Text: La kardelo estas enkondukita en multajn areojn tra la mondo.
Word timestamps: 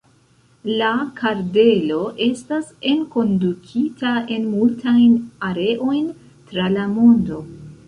La 0.77 0.87
kardelo 1.19 1.99
estas 2.27 2.71
enkondukita 2.93 4.15
en 4.39 4.49
multajn 4.55 5.15
areojn 5.53 6.11
tra 6.51 6.69
la 6.77 6.91
mondo. 6.99 7.47